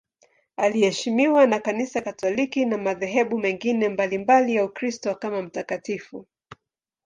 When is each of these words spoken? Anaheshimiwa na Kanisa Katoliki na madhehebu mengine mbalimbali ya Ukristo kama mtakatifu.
Anaheshimiwa 0.57 1.47
na 1.47 1.59
Kanisa 1.59 2.01
Katoliki 2.01 2.65
na 2.65 2.77
madhehebu 2.77 3.39
mengine 3.39 3.89
mbalimbali 3.89 4.55
ya 4.55 4.65
Ukristo 4.65 5.15
kama 5.15 5.41
mtakatifu. 5.41 6.25